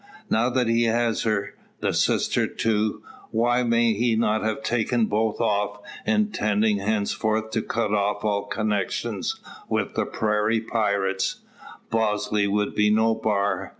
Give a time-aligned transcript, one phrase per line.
[0.31, 5.39] Now that he has her the sister too why may he not have taken both
[5.39, 9.21] off, intending henceforth to cut all connection
[9.69, 11.41] with the prairie pirates?
[11.91, 13.69] Bosley would be no bar.